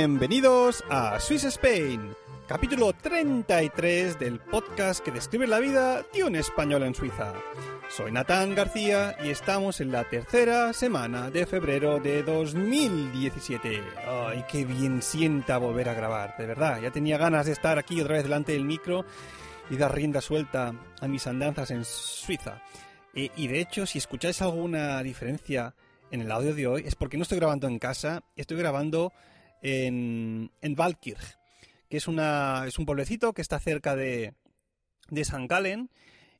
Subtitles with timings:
[0.00, 2.16] Bienvenidos a Swiss Spain,
[2.48, 7.34] capítulo 33 del podcast que describe la vida de un español en Suiza.
[7.90, 13.82] Soy Natán García y estamos en la tercera semana de febrero de 2017.
[14.08, 16.80] Ay, qué bien sienta volver a grabar, de verdad.
[16.80, 19.04] Ya tenía ganas de estar aquí otra vez delante del micro
[19.68, 22.62] y dar rienda suelta a mis andanzas en Suiza.
[23.12, 25.74] Eh, y de hecho, si escucháis alguna diferencia
[26.10, 29.12] en el audio de hoy es porque no estoy grabando en casa, estoy grabando
[29.62, 30.76] en, en
[31.88, 34.34] que es, una, es un pueblecito que está cerca de,
[35.08, 35.90] de San Galen.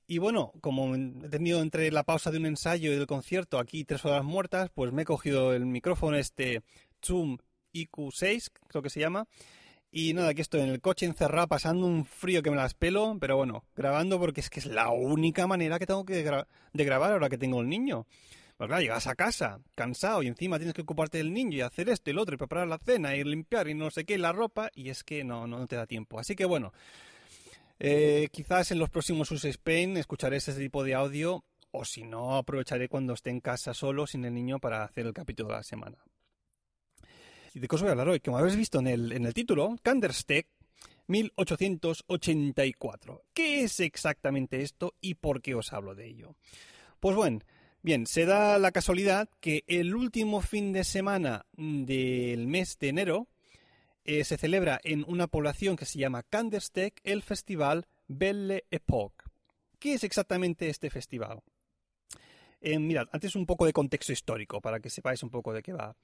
[0.06, 3.84] Y bueno, como he tenido entre la pausa de un ensayo y del concierto aquí
[3.84, 6.62] tres horas muertas, pues me he cogido el micrófono este
[7.04, 7.38] Zoom
[7.72, 9.26] IQ6, creo que se llama.
[9.92, 13.16] Y nada, aquí estoy en el coche encerrado pasando un frío que me las pelo,
[13.20, 17.12] pero bueno, grabando porque es que es la única manera que tengo que de grabar
[17.12, 18.06] ahora que tengo el niño.
[18.60, 21.88] Pues claro, llegas a casa cansado y encima tienes que ocuparte del niño y hacer
[21.88, 24.32] esto y lo otro y preparar la cena y limpiar y no sé qué, la
[24.32, 26.20] ropa y es que no, no te da tiempo.
[26.20, 26.74] Así que bueno,
[27.78, 32.36] eh, quizás en los próximos Use Spain escucharé ese tipo de audio o si no
[32.36, 35.62] aprovecharé cuando esté en casa solo sin el niño para hacer el capítulo de la
[35.62, 35.96] semana.
[37.54, 38.20] ¿Y de qué os voy a hablar hoy?
[38.20, 40.48] Como habéis visto en el, en el título, Candlestick
[41.06, 43.22] 1884.
[43.32, 46.36] ¿Qué es exactamente esto y por qué os hablo de ello?
[47.00, 47.40] Pues bueno,
[47.82, 53.26] Bien, se da la casualidad que el último fin de semana del mes de enero
[54.04, 59.24] eh, se celebra en una población que se llama Candlestick el festival Belle Époque.
[59.78, 61.40] ¿Qué es exactamente este festival?
[62.60, 65.72] Eh, mirad, antes un poco de contexto histórico para que sepáis un poco de qué
[65.72, 65.96] va.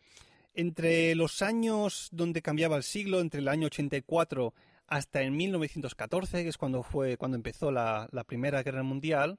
[0.55, 4.55] Entre los años donde cambiaba el siglo, entre el año 84
[4.87, 9.39] hasta el 1914, que es cuando fue cuando empezó la Primera Guerra Mundial,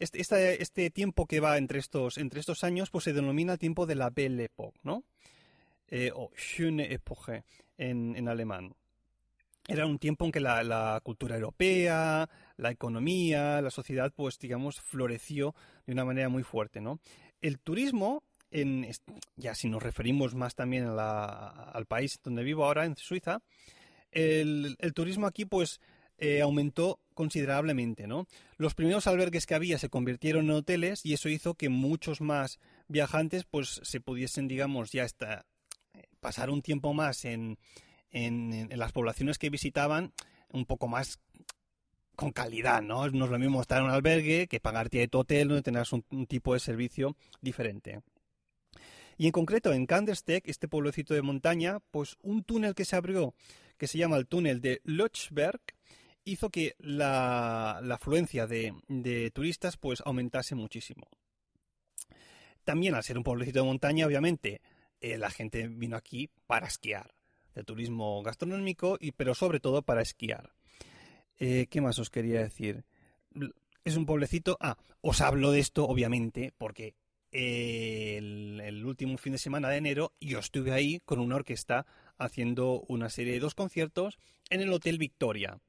[0.00, 3.94] este, este, tiempo que va entre estos, entre estos años pues se denomina tiempo de
[3.94, 5.04] la Belle Époque, ¿no?
[5.88, 7.44] Eh, o Schöne Epoche
[7.76, 8.74] en, en, alemán.
[9.68, 14.80] Era un tiempo en que la, la, cultura europea, la economía, la sociedad, pues digamos,
[14.80, 15.54] floreció
[15.86, 17.00] de una manera muy fuerte, ¿no?
[17.40, 18.86] El turismo, en,
[19.36, 23.42] ya si nos referimos más también al país donde vivo ahora, en Suiza,
[24.10, 25.80] el, el turismo aquí, pues,
[26.22, 28.26] eh, aumentó considerablemente, ¿no?
[28.56, 32.58] Los primeros albergues que había se convirtieron en hoteles y eso hizo que muchos más
[32.88, 35.44] viajantes pues se pudiesen, digamos, ya hasta
[35.92, 37.58] eh, pasar un tiempo más en,
[38.10, 40.14] en, las poblaciones que visitaban
[40.50, 41.18] un poco más
[42.16, 43.06] con calidad, ¿no?
[43.10, 46.26] No es lo mismo estar en un albergue que pagarte tu hotel donde un, un
[46.26, 48.00] tipo de servicio diferente.
[49.18, 53.34] Y en concreto en Kandersteg, este pueblecito de montaña, pues un túnel que se abrió,
[53.76, 55.60] que se llama el túnel de Lötschberg,
[56.30, 61.08] hizo que la, la afluencia de, turistas pues aumentase muchísimo.
[62.64, 64.60] También al ser un pueblecito de montaña, obviamente,
[65.00, 67.14] eh, la gente vino aquí para esquiar,
[67.54, 70.52] de turismo gastronómico, y, pero sobre todo para esquiar.
[71.38, 72.84] Eh, ¿Qué más os quería decir?
[73.84, 74.56] Es un pueblecito...
[74.60, 76.94] Ah, os hablo de esto, obviamente, porque
[77.32, 81.86] el, último fin de semana de enero yo estuve ahí con una orquesta
[82.18, 84.18] haciendo una serie de dos conciertos
[84.50, 85.60] en el Hotel Victoria.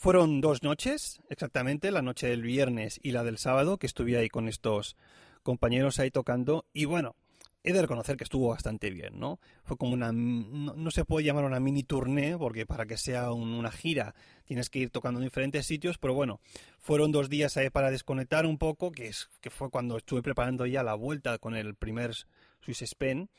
[0.00, 4.28] Fueron dos noches, exactamente, la noche del viernes y la del sábado, que estuve ahí
[4.28, 4.96] con estos
[5.42, 6.66] compañeros ahí tocando.
[6.72, 7.16] Y bueno,
[7.64, 9.40] he de reconocer que estuvo bastante bien, ¿no?
[9.64, 10.12] Fue como una.
[10.12, 14.14] No, se puede llamar una mini tournée, porque para que sea un, una gira
[14.44, 16.40] tienes que ir tocando en diferentes sitios, pero bueno,
[16.78, 20.64] fueron dos días ahí para desconectar un poco, que, es, que fue cuando estuve preparando
[20.64, 22.14] ya la vuelta con el primer
[22.60, 23.30] Swiss Spen.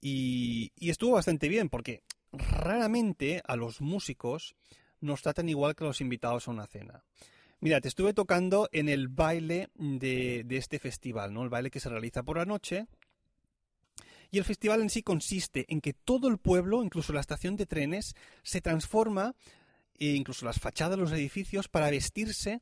[0.00, 4.54] Y estuvo bastante bien, porque raramente a los músicos
[5.00, 7.04] nos tratan igual que los invitados a una cena.
[7.60, 11.42] Mira, te estuve tocando en el baile de, este festival, ¿no?
[11.42, 12.86] El baile que se realiza por la noche.
[14.30, 17.66] Y el festival en sí consiste en que todo el pueblo, incluso la estación de
[17.66, 19.34] trenes, se transforma,
[19.98, 22.60] e incluso las fachadas de los edificios, para vestirse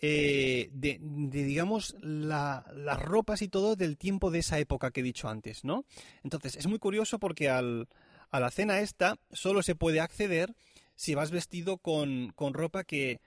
[0.00, 5.28] eh, de, digamos, las ropas y todo del tiempo de esa época que he dicho
[5.28, 5.84] antes, ¿no?
[6.22, 7.88] Entonces, es muy curioso porque al,
[8.30, 10.54] a la cena esta solo se puede acceder
[10.98, 13.20] si vas vestido con, con ropa que,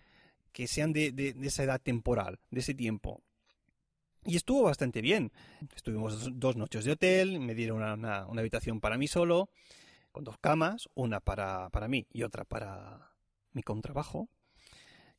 [0.52, 3.22] que sean de, de, esa edad temporal, de ese tiempo.
[4.26, 5.32] Y estuvo bastante bien.
[5.74, 9.50] Estuvimos dos noches de hotel, me dieron una, una, habitación para mí solo,
[10.12, 13.14] con dos camas, una para, para mí y otra para
[13.54, 14.28] mi contrabajo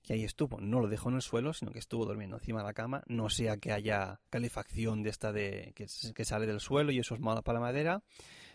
[0.02, 0.60] que ahí estuvo.
[0.60, 3.02] No lo dejó en el suelo, sino que estuvo durmiendo encima de la cama.
[3.06, 5.88] No sea que haya calefacción de esta de que,
[6.26, 8.02] sale del suelo y eso es malo para la madera.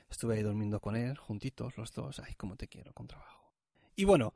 [0.08, 2.20] Estuve ahí durmiendo con él, juntitos los dos.
[2.20, 3.47] Ay, cómo te quiero, con trabajo.
[3.98, 4.36] Y bueno,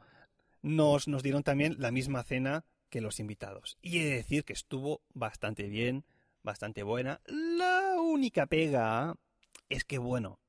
[0.63, 3.77] nos, nos dieron también la misma cena que los invitados.
[3.81, 6.03] Y he de decir que estuvo bastante bien,
[6.41, 7.21] bastante buena.
[7.27, 9.15] La única pega
[9.69, 10.39] es que, bueno,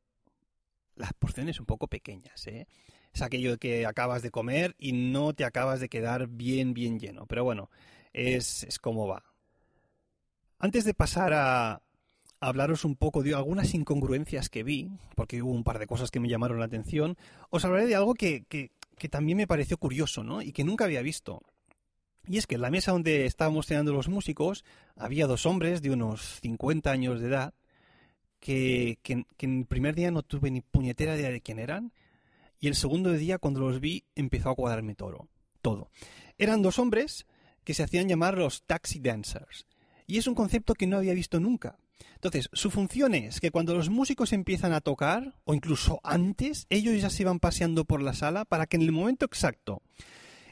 [0.96, 2.66] las porciones un poco pequeñas, ¿eh?
[3.12, 7.26] es aquello que acabas de comer y no te acabas de quedar bien, bien lleno.
[7.26, 7.70] Pero bueno,
[8.14, 9.22] es, es como va.
[10.58, 11.82] Antes de pasar a,
[12.42, 16.20] hablaros un poco de algunas incongruencias que vi, porque hubo un par de cosas que
[16.20, 17.16] me llamaron la atención,
[17.50, 20.42] os hablaré de algo que, que, que también me pareció curioso, ¿no?
[20.42, 21.42] Y que nunca había visto.
[22.28, 24.64] Y es que en la mesa donde estábamos cenando los músicos
[24.94, 27.52] había dos hombres de unos 50 años de edad
[28.38, 31.92] que, que, que en el primer día no tuve ni puñetera idea de quién eran
[32.60, 35.26] y el segundo día, cuando los vi, empezó a cuadrarme todo.
[35.62, 35.90] todo.
[36.38, 37.26] Eran dos hombres
[37.64, 39.66] que se hacían llamar los taxi dancers.
[40.06, 41.76] Y es un concepto que no había visto nunca.
[42.14, 47.00] Entonces, su función es que cuando los músicos empiezan a tocar, o incluso antes, ellos
[47.00, 49.82] ya se iban paseando por la sala para que en el momento exacto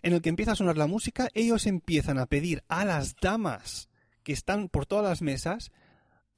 [0.03, 3.89] en el que empieza a sonar la música, ellos empiezan a pedir a las damas
[4.23, 5.71] que están por todas las mesas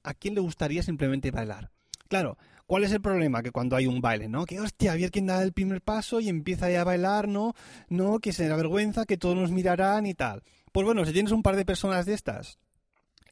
[0.02, 1.70] a quién le gustaría simplemente bailar.
[2.08, 2.36] Claro,
[2.72, 3.42] ¿Cuál es el problema?
[3.42, 4.46] Que cuando hay un baile, ¿no?
[4.46, 7.52] Que hostia, a ver quién da el primer paso y empieza ya a bailar, ¿no?
[7.90, 10.42] No, que se da vergüenza, que todos nos mirarán y tal.
[10.72, 12.58] Pues bueno, si tienes un par de personas de estas,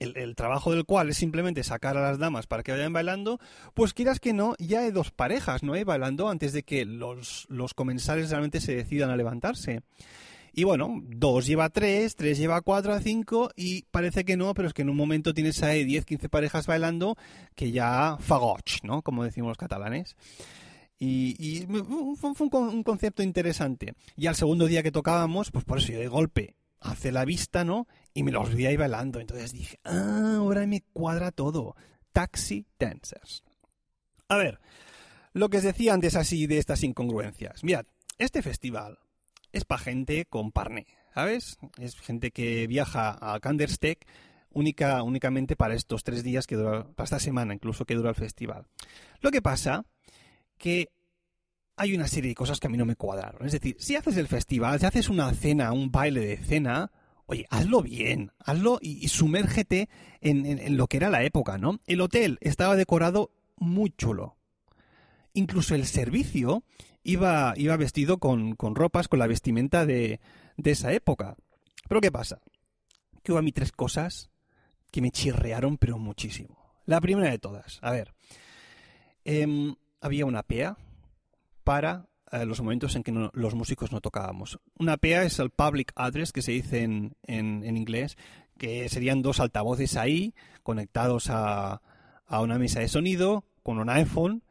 [0.01, 3.39] el, trabajo del cual es simplemente sacar a las damas para que vayan bailando,
[3.75, 5.73] pues quieras que no, ya hay dos parejas, ¿no?
[5.85, 9.83] bailando antes de que los, los comensales realmente se decidan a levantarse.
[10.53, 14.69] Y bueno, dos lleva tres, tres lleva cuatro a cinco y parece que no, pero
[14.69, 17.17] es que en un momento tienes ahí 10, 15 parejas bailando
[17.55, 19.03] que ya fagoch, ¿no?
[19.03, 20.17] Como decimos los catalanes.
[20.99, 21.67] Y,
[22.21, 23.95] fue, un, concepto interesante.
[24.17, 27.65] Y al segundo día que tocábamos, pues por eso yo de golpe hace la vista,
[27.65, 27.87] ¿no?
[28.15, 29.21] Y me los vi ahí bailando.
[29.21, 31.77] Entonces dije, ah, ahora me cuadra todo.
[32.13, 33.45] Taxi Dancers.
[34.29, 34.61] A ver,
[35.33, 37.63] lo que os decía antes así de estas incongruencias.
[37.65, 37.87] Mirad,
[38.19, 38.99] este festival
[39.53, 41.59] es para gente con parné, ¿sabes?
[41.79, 43.99] Es gente que viaja a Kandersteg
[44.51, 48.17] única, únicamente para estos tres días que dura, para esta semana incluso que dura el
[48.17, 48.67] festival.
[49.21, 49.85] Lo que pasa
[50.59, 50.89] que
[51.77, 53.47] hay una serie de cosas que a mí no me cuadraron.
[53.47, 56.93] Es decir, si haces el festival, si haces una cena, un baile de cena,
[57.31, 59.89] oye, hazlo bien, hazlo y, sumérgete
[60.21, 61.79] en, en, lo que era la época, ¿no?
[61.87, 64.37] El hotel estaba decorado muy chulo.
[65.33, 66.65] Incluso el servicio
[67.05, 70.19] iba, iba vestido con, con ropas, con la vestimenta de,
[70.57, 71.37] de esa época.
[71.89, 72.41] Pero ¿qué pasa?
[73.23, 74.31] Que hubo a mí tres cosas
[74.91, 76.75] que me chirrearon, pero muchísimo.
[76.85, 78.13] La primera de todas, a ver,
[79.25, 80.77] em, había una PEA
[81.63, 84.59] para eh, los momentos en que los músicos no tocábamos.
[84.79, 88.17] Una PEA es el Public Address, que se dice en, en, en inglés,
[88.59, 91.81] que serían dos altavoces ahí, conectados a,
[92.27, 94.43] a una mesa de sonido, con un iPhone,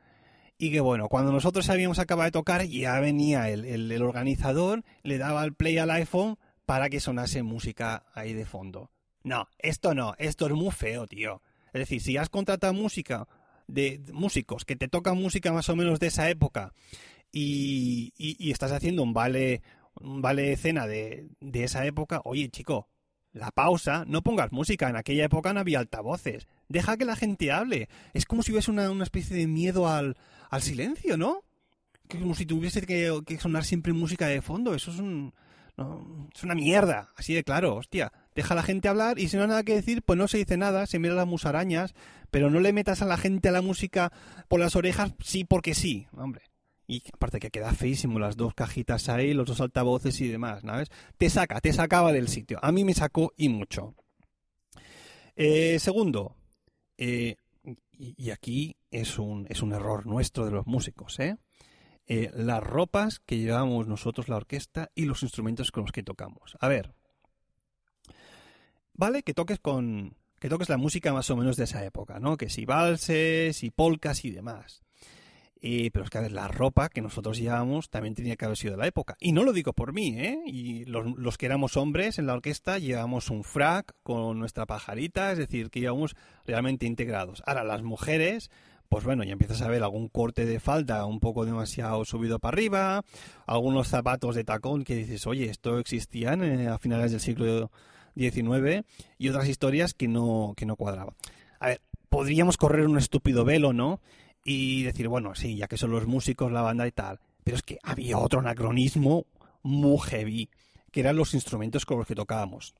[0.57, 5.17] y que bueno, cuando nosotros habíamos acabado de tocar, ya venía el, el, organizador, le
[5.17, 8.91] daba el play al iPhone para que sonase música ahí de fondo.
[9.23, 11.41] No, esto no, esto es muy feo, tío.
[11.67, 13.27] Es decir, si has contratado música
[13.67, 16.73] de, músicos que te tocan música más o menos de esa época
[17.31, 19.61] y, estás haciendo un vale,
[19.99, 22.87] un vale de cena de, de esa época, oye chico,
[23.31, 27.51] la pausa, no pongas música, en aquella época no había altavoces, deja que la gente
[27.51, 27.89] hable.
[28.13, 30.17] Es como si hubiese una, una especie de miedo al,
[30.49, 31.43] al silencio, ¿no?
[32.07, 34.73] Como si tuviese que, sonar siempre música de fondo.
[34.73, 35.33] Eso es un.
[36.33, 38.11] es una mierda, así de claro, hostia.
[38.33, 40.39] Deja a la gente hablar y si no hay nada que decir, pues no se
[40.39, 41.93] dice nada, se mira las musarañas,
[42.31, 44.11] pero no le metas a la gente a la música
[44.47, 46.48] por las orejas, sí porque sí, hombre.
[46.89, 50.89] Y aparte que queda feísimo las dos cajitas ahí, los dos altavoces y demás, ¿sabes?
[51.19, 52.57] Te saca, te sacaba del sitio.
[52.63, 53.93] A mí me sacó y mucho.
[55.35, 56.35] Eh, segundo,
[56.97, 57.35] eh,
[57.91, 61.37] y, aquí es un, es un error nuestro de los músicos, ¿eh?
[62.07, 62.31] ¿eh?
[62.33, 66.57] las ropas que llevamos nosotros, la orquesta, y los instrumentos con los que tocamos.
[66.59, 66.95] A ver,
[68.93, 72.35] vale que toques con que toques la música más o menos de esa época, ¿no?
[72.35, 74.81] Que si valses y polcas y demás.
[75.61, 78.71] Pero es que, a ver, la ropa que nosotros llevábamos también tenía que haber sido
[78.71, 79.15] de la época.
[79.19, 80.39] Y no lo digo por mí, ¿eh?
[80.45, 85.31] Y los, los que éramos hombres en la orquesta llevábamos un frac con nuestra pajarita,
[85.31, 87.43] es decir, que íbamos realmente integrados.
[87.45, 88.49] Ahora, las mujeres,
[88.89, 92.55] pues bueno, ya empiezas a ver algún corte de falda un poco demasiado subido para
[92.55, 93.03] arriba,
[93.45, 97.69] algunos zapatos de tacón que dices, oye, esto existían eh, a finales del siglo
[98.15, 98.85] XIX
[99.17, 101.15] y otras historias que no, que no cuadraban.
[101.59, 104.01] A ver, podríamos correr un estúpido velo, ¿no?
[104.51, 107.19] Y decir, bueno, sí, ya que son los músicos, la banda y tal.
[107.43, 109.27] Pero es que había otro anacronismo
[109.61, 110.49] muy heavy,
[110.91, 112.73] que eran los instrumentos con los que tocábamos.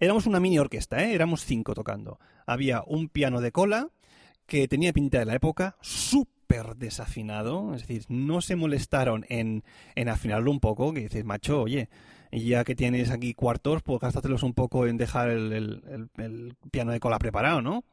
[0.00, 1.14] Éramos una mini orquesta, ¿eh?
[1.14, 2.18] éramos cinco tocando.
[2.46, 3.90] Había un piano de cola
[4.46, 9.62] que tenía pinta de la época, súper desafinado, es decir, no se molestaron en,
[9.94, 11.88] en afinarlo un poco, que dices, macho, oye,
[12.32, 15.52] ya que tienes aquí cuartos, pues gástatelos un poco en dejar el,
[16.16, 17.84] el piano de cola preparado, ¿no?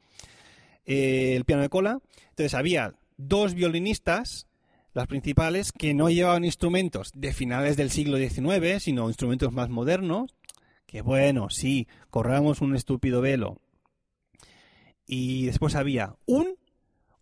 [0.86, 2.00] Eh, el piano de cola.
[2.30, 4.48] Entonces había dos violinistas,
[4.94, 10.36] las principales, que no llevaban instrumentos de finales del siglo XIX, sino instrumentos más modernos.
[10.86, 13.60] Que bueno, sí, corramos un estúpido velo.
[15.06, 16.56] Y después había un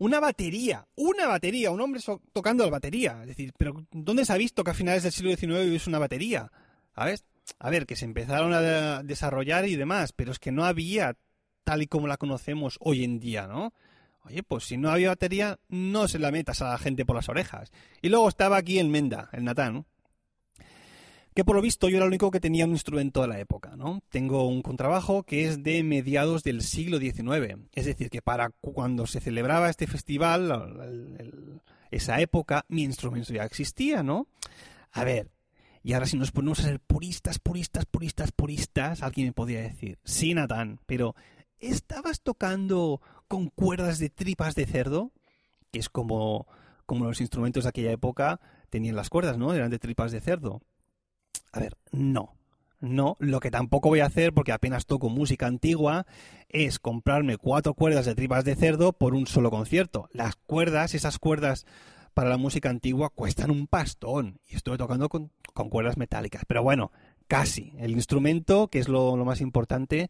[0.01, 2.01] una batería, una batería, un hombre
[2.33, 3.19] tocando la batería.
[3.21, 5.99] Es decir, pero ¿dónde se ha visto que a finales del siglo XIX es una
[5.99, 6.51] batería?
[6.95, 7.23] ¿Sabes?
[7.59, 11.17] A ver, que se empezaron a desarrollar y demás, pero es que no había
[11.63, 13.73] tal y como la conocemos hoy en día, ¿no?
[14.23, 17.29] Oye, pues si no había batería, no se la metas a la gente por las
[17.29, 17.71] orejas.
[18.01, 19.85] Y luego estaba aquí el Menda, el Natán,
[21.33, 23.75] que por lo visto yo era el único que tenía un instrumento de la época,
[23.75, 24.01] ¿no?
[24.09, 29.07] Tengo un contrabajo que es de mediados del siglo XIX, es decir, que para cuando
[29.07, 31.57] se celebraba este festival,
[31.89, 34.27] esa época, mi instrumento ya existía, ¿no?
[34.91, 35.31] A ver,
[35.83, 39.99] y ahora si nos ponemos a ser puristas, puristas, puristas, puristas, alguien me podría decir,
[40.03, 41.15] sí, Natán, pero
[41.61, 45.11] ¿estabas tocando con cuerdas de tripas de cerdo?
[45.71, 46.47] Que es como,
[46.85, 49.53] como los instrumentos de aquella época tenían las cuerdas, ¿no?
[49.53, 50.61] Eran de tripas de cerdo.
[51.51, 52.35] A ver, no.
[52.81, 56.07] No, lo que tampoco voy a hacer, porque apenas toco música antigua,
[56.49, 60.09] es comprarme cuatro cuerdas de tripas de cerdo por un solo concierto.
[60.13, 61.67] Las cuerdas, esas cuerdas
[62.15, 64.39] para la música antigua, cuestan un pastón.
[64.49, 65.31] Y estuve tocando con,
[65.69, 66.43] cuerdas metálicas.
[66.47, 66.91] Pero bueno,
[67.27, 67.73] casi.
[67.77, 70.09] El instrumento, que es lo más importante,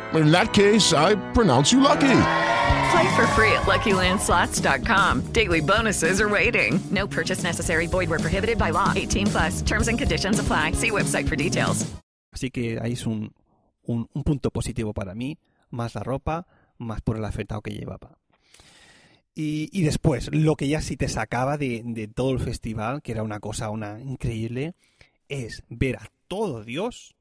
[0.13, 2.17] In that case, I pronounce you lucky.
[2.91, 5.31] Play for free at LuckyLandSlots.com.
[5.31, 6.79] Daily bonuses are waiting.
[6.91, 7.87] No purchase necessary.
[7.87, 8.91] Void were prohibited by law.
[8.95, 9.61] 18 plus.
[9.61, 10.73] Terms and conditions apply.
[10.73, 11.85] See website for details.
[12.33, 13.33] Así que ahí es un,
[13.83, 15.37] un, un punto positivo para mí.
[15.69, 16.45] Más la ropa,
[16.77, 18.17] más por el afeitado que llevaba.
[19.33, 23.13] Y, y, después, lo que ya sí te sacaba de, de, todo el festival, que
[23.13, 24.73] era una cosa una increíble,
[25.29, 27.15] es ver a todo Dios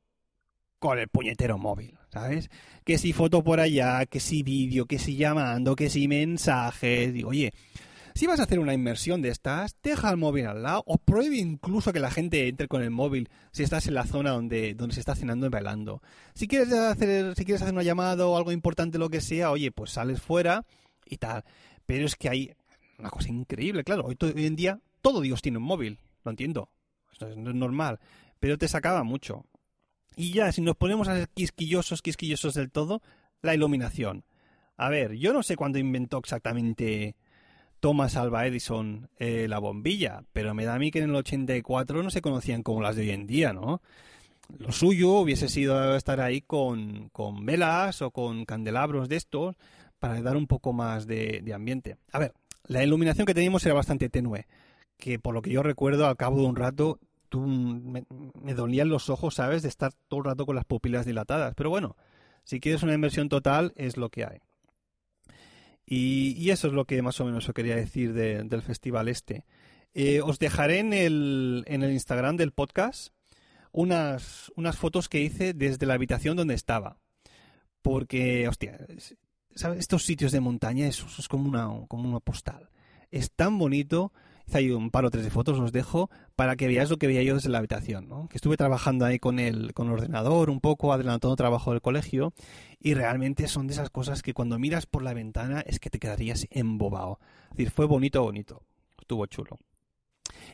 [0.80, 2.50] con el puñetero móvil, ¿sabes?
[2.84, 7.12] Que si foto por allá, que si vídeo, que si llamando, que si mensajes.
[7.12, 7.52] Digo, oye,
[8.14, 11.36] si vas a hacer una inmersión de estas, deja el móvil al lado o prohíbe
[11.36, 14.94] incluso que la gente entre con el móvil si estás en la zona donde, donde
[14.94, 16.02] se está cenando y bailando.
[16.34, 19.70] Si quieres hacer, si quieres hacer una llamada o algo importante, lo que sea, oye,
[19.70, 20.66] pues sales fuera
[21.06, 21.44] y tal.
[21.86, 22.52] Pero es que hay
[22.98, 24.04] una cosa increíble, claro.
[24.04, 26.68] Hoy, hoy en día todo Dios tiene un móvil, lo entiendo.
[27.12, 28.00] Esto es normal.
[28.38, 29.44] Pero te sacaba mucho.
[30.16, 33.02] Y ya, si nos ponemos a ser quisquillosos, quisquillosos del todo,
[33.42, 34.24] la iluminación.
[34.76, 37.16] A ver, yo no sé cuándo inventó exactamente
[37.80, 42.02] Thomas Alva Edison eh, la bombilla, pero me da a mí que en el 84
[42.02, 43.82] no se conocían como las de hoy en día, ¿no?
[44.58, 49.56] Lo suyo hubiese sido estar ahí con, con velas o con candelabros de estos
[49.98, 51.96] para dar un poco más de, de ambiente.
[52.12, 52.32] A ver,
[52.64, 54.46] la iluminación que teníamos era bastante tenue,
[54.98, 56.98] que por lo que yo recuerdo, al cabo de un rato
[57.30, 58.04] tú, me,
[58.42, 59.62] me, dolían los ojos, ¿sabes?
[59.62, 61.54] De estar todo el rato con las pupilas dilatadas.
[61.56, 61.96] Pero bueno,
[62.44, 64.40] si quieres una inversión total, es lo que hay.
[65.87, 69.08] Y, y eso es lo que más o menos os quería decir de, del festival
[69.08, 69.44] este.
[69.94, 73.12] Eh, os dejaré en el, en el Instagram del podcast
[73.72, 76.99] unas, unas fotos que hice desde la habitación donde estaba.
[77.82, 78.78] Porque, hostia,
[79.54, 79.78] ¿sabes?
[79.78, 82.68] estos sitios de montaña es, es como, una, como una postal.
[83.10, 84.12] Es tan bonito
[84.59, 87.23] hay un par o tres de fotos, os dejo, para que veáis lo que veía
[87.23, 88.28] yo desde la habitación.
[88.28, 92.33] Que estuve trabajando ahí con el, con el ordenador un poco, adelantando trabajo del colegio,
[92.78, 95.99] y realmente son de esas cosas que cuando miras por la ventana es que te
[95.99, 97.19] quedarías embobado.
[97.50, 98.62] Es decir, fue bonito, bonito.
[99.00, 99.59] Estuvo chulo.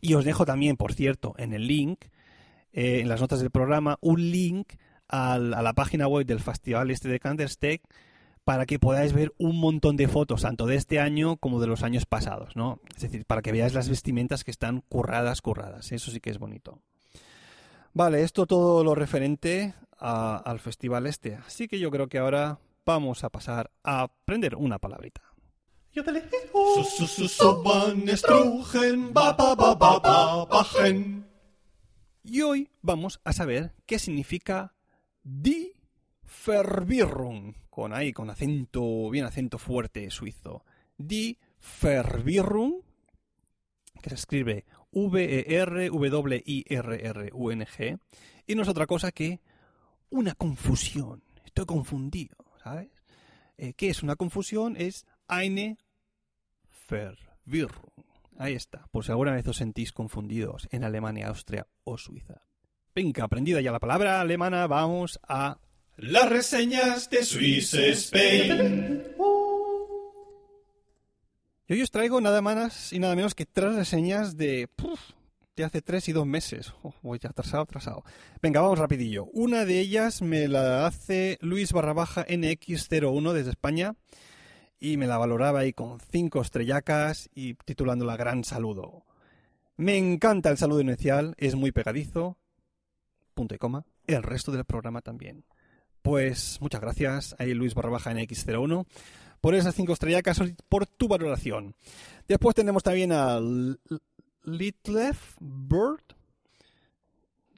[0.00, 2.05] Y os dejo también, por cierto, en el link,
[2.73, 4.73] eh, en las notas del programa, un link
[5.09, 7.83] a la página web del festival este de Counter-Strike
[8.47, 11.83] para que podáis ver un montón de fotos, tanto de este año como de los
[11.83, 12.79] años pasados, ¿no?
[12.95, 15.91] Es decir, para que veáis las vestimentas que están curradas, curradas.
[15.91, 16.79] Eso sí que es bonito.
[17.93, 21.35] Vale, esto todo lo referente a- al festival este.
[21.35, 25.23] Así que yo creo que ahora vamos a pasar a aprender una palabrita.
[32.23, 34.73] Y hoy vamos a saber qué significa
[36.45, 40.64] Verwirrung, con ahí, con acento, bien acento fuerte suizo.
[40.97, 41.38] Die
[41.83, 42.80] Verwirrung,
[44.00, 45.99] que se escribe V-E-R-W-I-R-R-U-N-G,
[48.47, 49.42] y no es otra cosa que
[50.09, 51.23] una confusión.
[51.45, 52.88] Estoy confundido, ¿sabes?
[53.59, 54.75] Eh, ¿Qué es una confusión?
[54.78, 55.76] Es eine
[56.88, 57.92] Verwirrung.
[58.38, 62.40] Ahí está, por si alguna vez os sentís confundidos en Alemania, Austria o Suiza.
[62.95, 65.59] Venga, aprendida ya la palabra alemana, vamos a
[65.97, 69.03] las reseñas de Swiss Spain.
[71.69, 75.00] Y hoy os traigo nada más y nada menos que tres reseñas de, puf,
[75.57, 76.73] de hace tres y dos meses.
[76.83, 78.05] Oh, voy atrasado, atrasado.
[78.41, 79.25] Venga, vamos rapidillo.
[79.33, 83.97] Una de ellas me la hace Luis barra baja NX01 desde España
[84.79, 89.05] y me la valoraba ahí con cinco estrellacas y titulándola Gran Saludo.
[89.79, 92.38] Me encanta el saludo inicial, es muy pegadizo,
[93.35, 95.45] punto y coma, el resto del programa también.
[96.06, 98.86] Pues muchas gracias ahí Luis barra baja NX01
[99.40, 101.75] por esas cinco estrellacas por tu valoración.
[102.28, 103.40] Después tenemos también a
[104.44, 106.04] Litlef Bird.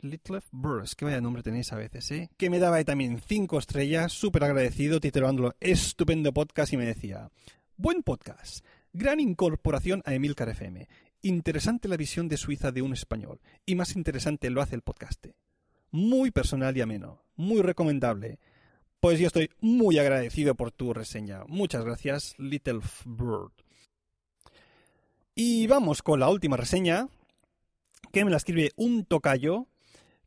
[0.00, 2.30] Litlef Bird, que vaya nombre tenéis a veces, ¿eh?
[2.38, 7.30] Que me daba también cinco estrellas, súper agradecido, titulándolo Estupendo Podcast y me decía,
[7.76, 8.64] buen podcast,
[8.94, 10.88] gran incorporación a Emilcar FM,
[11.20, 15.26] interesante la visión de Suiza de un español y más interesante lo hace el podcast.
[15.90, 18.38] Muy personal y ameno, muy recomendable.
[19.00, 21.44] Pues yo estoy muy agradecido por tu reseña.
[21.46, 23.52] Muchas gracias, Little Bird.
[25.34, 27.08] Y vamos con la última reseña,
[28.12, 29.68] que me la escribe un tocayo,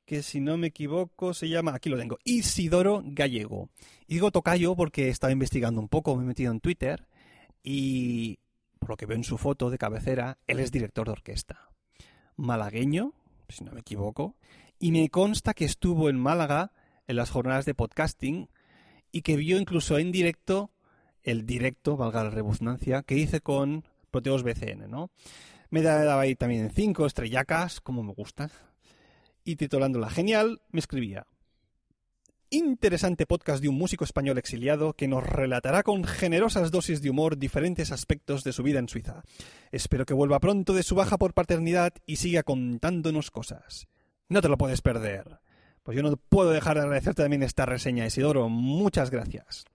[0.06, 3.70] que si no me equivoco se llama, aquí lo tengo, Isidoro Gallego.
[4.08, 7.08] Y digo tocayo porque he estado investigando un poco, me he metido en Twitter,
[7.62, 8.40] y
[8.80, 11.70] por lo que veo en su foto de cabecera, él es director de orquesta.
[12.38, 13.14] Malagueño,
[13.50, 14.36] si no me equivoco,
[14.82, 16.74] y me consta que estuvo en Málaga
[17.08, 18.50] en las jornadas de podcasting
[19.12, 20.72] y que vio incluso en directo
[21.24, 25.12] el directo, valga la redundancia, que hice con Proteos BCN, ¿no?
[25.70, 28.50] Me daba ahí también cinco estrellacas, como me gustan,
[29.44, 31.28] y titulándola Genial, me escribía
[32.50, 37.38] Interesante podcast de un músico español exiliado que nos relatará con generosas dosis de humor
[37.38, 39.22] diferentes aspectos de su vida en Suiza.
[39.72, 43.88] Espero que vuelva pronto de su baja por paternidad y siga contándonos cosas.
[44.32, 45.42] No te lo puedes perder.
[45.84, 48.48] Pues yo no puedo dejar de agradecerte también esta reseña, Isidoro.
[48.48, 49.66] Muchas gracias.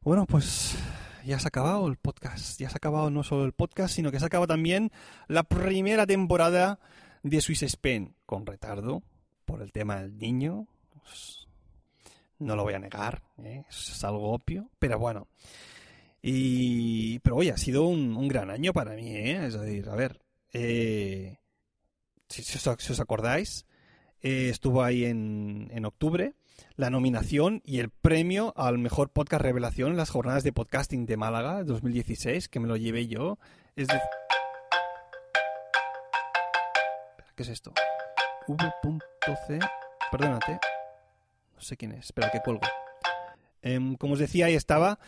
[0.00, 0.78] Bueno, pues
[1.22, 2.58] ya se ha acabado el podcast.
[2.58, 4.92] Ya se ha acabado no solo el podcast, sino que se ha acabado también
[5.28, 6.80] la primera temporada
[7.22, 8.14] de Swiss Spain.
[8.24, 9.02] Con retardo,
[9.44, 10.66] por el tema del niño.
[12.38, 13.64] No lo voy a negar, ¿eh?
[13.68, 14.70] es algo obvio.
[14.78, 15.28] Pero bueno.
[16.22, 19.48] Y, pero oye, ha sido un, un gran año para mí, ¿eh?
[19.48, 20.18] Es decir, a ver,
[20.54, 21.41] eh,
[22.32, 23.66] si, os, acordáis,
[24.22, 26.34] eh, estuvo ahí en, en octubre
[26.76, 31.16] la nominación y el premio al mejor podcast revelación en las jornadas de podcasting de
[31.16, 33.38] Málaga 2016, que me lo llevé yo.
[33.76, 34.00] Es de...
[37.34, 37.72] ¿Qué es esto?
[38.46, 39.58] V.C.
[40.10, 40.58] Perdónate.
[41.54, 42.06] No sé quién es.
[42.06, 42.62] Espera, que cuelgo.
[43.62, 44.98] Em, como os decía, ahí estaba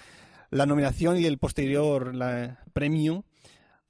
[0.51, 3.25] la nominación y el posterior la, premio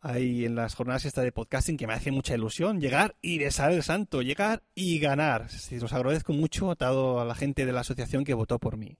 [0.04, 3.72] ahí en las jornadas esta de podcasting que me hace mucha ilusión llegar y besar
[3.72, 5.48] el santo, llegar y ganar.
[5.48, 8.98] Sí, os agradezco mucho atado a la gente de la asociación que votó por mí.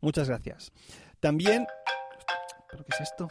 [0.00, 0.72] Muchas gracias.
[1.18, 1.66] También,
[2.70, 3.28] ¿pero qué es esto?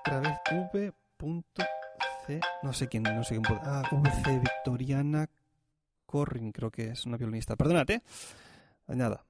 [0.00, 2.40] Otra vez V.C.
[2.62, 3.58] No sé quién, no sé quién.
[3.64, 5.28] Ah, VC Victoriana
[6.04, 7.56] Corrin, creo que es una violinista.
[7.56, 8.02] Perdónate.
[8.86, 9.24] Nada.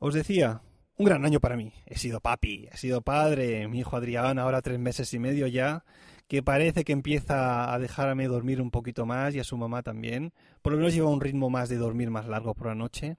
[0.00, 0.60] Os decía,
[0.96, 1.72] un gran año para mí.
[1.86, 3.68] He sido papi, he sido padre.
[3.68, 5.84] Mi hijo Adrián, ahora tres meses y medio ya,
[6.28, 10.32] que parece que empieza a dejarme dormir un poquito más y a su mamá también.
[10.62, 13.16] Por lo menos lleva un ritmo más de dormir más largo por la noche.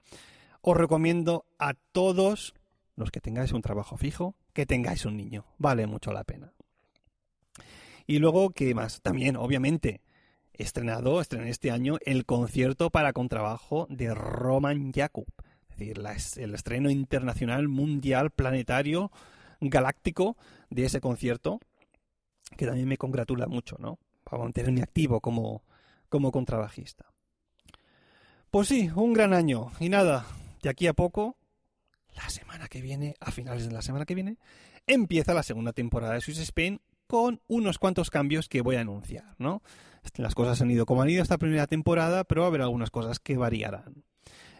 [0.62, 2.54] Os recomiendo a todos
[2.94, 5.44] los que tengáis un trabajo fijo, que tengáis un niño.
[5.58, 6.52] Vale mucho la pena.
[8.06, 9.02] Y luego, ¿qué más?
[9.02, 10.02] También, obviamente,
[10.52, 15.26] estrenado, estrené este año el concierto para contrabajo de Roman Jakub.
[15.68, 16.00] Es decir,
[16.36, 19.10] el estreno internacional, mundial, planetario,
[19.60, 20.36] galáctico
[20.68, 21.60] de ese concierto,
[22.56, 23.98] que también me congratula mucho, ¿no?
[24.24, 25.64] Para mantenerme activo como,
[26.08, 27.06] como contrabajista.
[28.50, 29.70] Pues sí, un gran año.
[29.78, 30.26] Y nada,
[30.62, 31.36] de aquí a poco,
[32.14, 34.38] la semana que viene, a finales de la semana que viene,
[34.86, 39.34] empieza la segunda temporada de Swiss Spain con unos cuantos cambios que voy a anunciar,
[39.38, 39.62] ¿no?
[40.16, 42.90] Las cosas han ido como han ido esta primera temporada, pero va a haber algunas
[42.90, 44.04] cosas que variarán.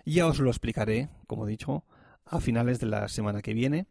[0.04, 1.84] Ya os lo explicaré, como he dicho,
[2.24, 3.86] a finales de la semana que viene,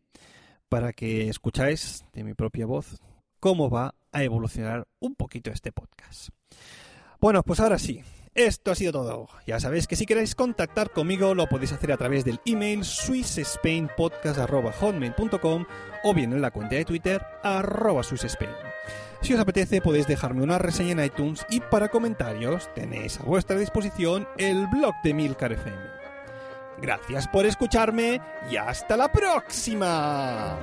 [0.68, 3.02] para que escucháis de mi propia voz
[3.39, 6.30] cómo va a evolucionar un poquito este podcast.
[7.19, 8.02] Bueno, pues ahora sí,
[8.34, 9.28] esto ha sido todo.
[9.45, 15.65] Ya sabéis que si queréis contactar conmigo lo podéis hacer a través del email swissspainpodcast.hotmail.com
[16.04, 18.52] o bien en la cuenta de Twitter arroba swissspain.
[19.21, 23.58] Si os apetece podéis dejarme una reseña en iTunes y para comentarios tenéis a vuestra
[23.58, 25.88] disposición el blog de Milcar FM.
[26.82, 30.58] Gracias por escucharme y hasta la próxima.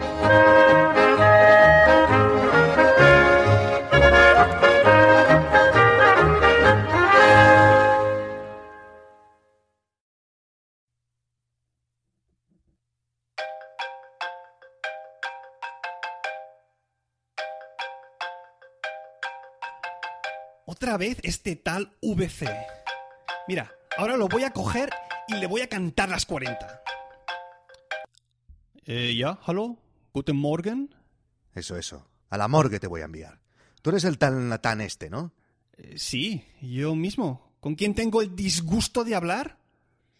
[20.68, 22.48] Otra vez este tal VC.
[23.48, 24.90] Mira, ahora lo voy a coger
[25.28, 26.82] y le voy a cantar las 40.
[28.84, 29.76] Eh, ya, hallo,
[30.12, 30.94] guten Morgen.
[31.54, 32.08] Eso, eso.
[32.28, 33.40] A la morgue te voy a enviar.
[33.82, 35.32] Tú eres el tan Natán este, ¿no?
[35.76, 37.54] Eh, sí, yo mismo.
[37.60, 39.58] ¿Con quién tengo el disgusto de hablar?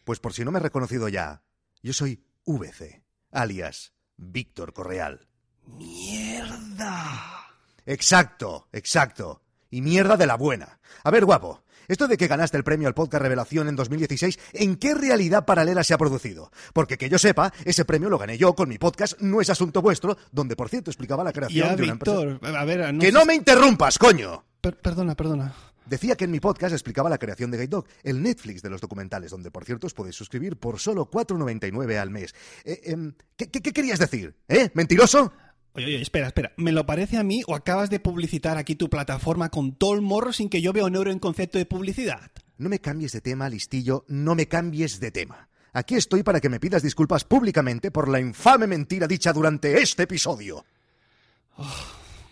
[0.05, 1.42] Pues por si no me he reconocido ya,
[1.83, 5.29] yo soy VC, alias Víctor Correal.
[5.66, 7.47] ¡Mierda!
[7.85, 9.42] Exacto, exacto.
[9.71, 10.81] Y mierda de la buena.
[11.05, 14.77] A ver, guapo, esto de que ganaste el premio al podcast Revelación en 2016, ¿en
[14.77, 16.51] qué realidad paralela se ha producido?
[16.72, 19.83] Porque que yo sepa, ese premio lo gané yo con mi podcast No es asunto
[19.83, 22.61] vuestro, donde por cierto explicaba la creación Ya, de una Víctor, empresa.
[22.61, 22.94] a ver...
[22.94, 24.44] No ¡Que no me interrumpas, coño!
[24.61, 25.55] Per- perdona, perdona.
[25.87, 28.81] Decía que en mi podcast explicaba la creación de Guide Dog, el Netflix de los
[28.81, 32.35] documentales, donde por cierto os podéis suscribir por solo 4,99 al mes.
[32.64, 32.96] Eh,
[33.37, 34.35] ¿qué, qué- qué querías decir?
[34.49, 34.70] ¿Eh?
[34.75, 35.33] ¿Mentiroso?
[35.77, 36.53] Oye, oye, espera, espera.
[36.57, 40.01] ¿Me lo parece a mí o acabas de publicitar aquí tu plataforma con todo el
[40.01, 42.31] morro sin que yo vea un euro en concepto de publicidad?
[42.57, 45.51] No me cambies de tema, listillo, no me cambies de tema.
[45.75, 50.05] Aquí estoy para que me pidas disculpas públicamente por la infame mentira dicha durante este
[50.05, 50.65] episodio.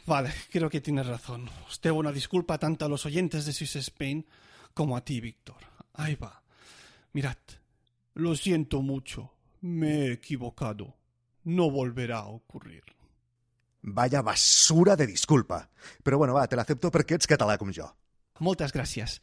[0.06, 1.50] Vale, creo que tienes razón.
[1.68, 4.24] Os debo una disculpa tanto a los oyentes de Swiss Spain
[4.72, 5.58] como a ti, Víctor.
[5.92, 6.42] Ahí va.
[7.12, 7.36] Mirad,
[8.14, 9.34] lo siento mucho.
[9.60, 10.96] Me he equivocado.
[11.42, 12.84] No volverá a ocurrir.
[13.86, 15.68] Vaya basura de disculpa.
[16.02, 17.94] Pero bueno, va, te la acepto porque ets català com jo.
[18.40, 19.20] Muchas gracias.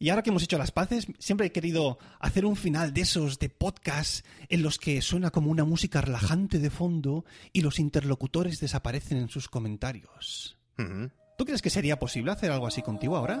[0.00, 3.38] Y ahora que hemos hecho las paces, siempre he querido hacer un final de esos
[3.38, 8.58] de podcast en los que suena como una música relajante de fondo y los interlocutores
[8.58, 10.58] desaparecen en sus comentarios.
[10.76, 11.10] Ujú.
[11.38, 13.36] ¿Tú crees que sería posible hacer algo así contigo ahora?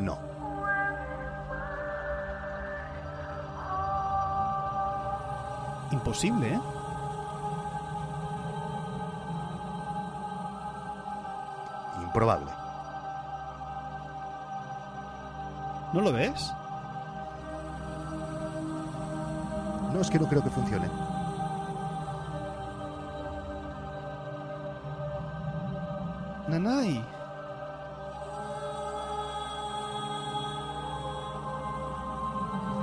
[0.00, 0.25] No.
[5.90, 6.60] Imposible, ¿eh?
[12.02, 12.50] Improbable.
[15.92, 16.52] ¿No lo ves?
[19.92, 20.90] No, es que no creo que funcione.
[26.48, 27.04] Nanay.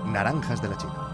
[0.06, 1.13] Naranjas de la China.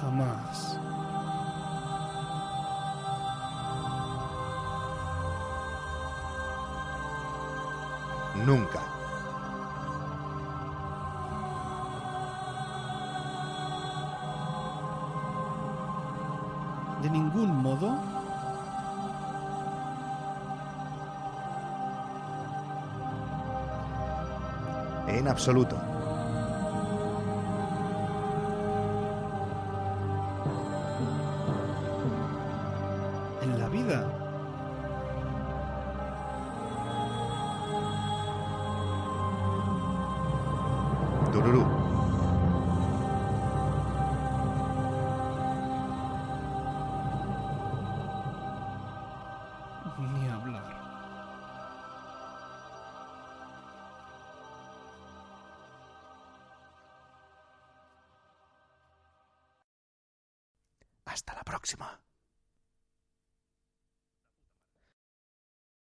[0.00, 0.78] Jamás.
[8.46, 8.80] Nunca.
[17.02, 17.98] De ningún modo.
[25.08, 25.97] En absoluto.